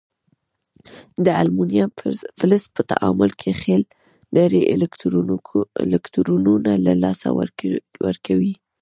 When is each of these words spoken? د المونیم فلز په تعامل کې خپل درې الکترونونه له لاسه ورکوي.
د 1.25 1.27
المونیم 1.41 1.89
فلز 2.39 2.63
په 2.75 2.81
تعامل 2.91 3.31
کې 3.39 3.49
خپل 3.59 3.81
درې 4.37 4.61
الکترونونه 6.03 6.71
له 6.85 6.93
لاسه 7.03 7.27
ورکوي. 8.07 8.53